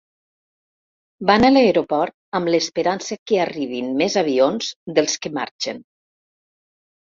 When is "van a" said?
1.29-1.51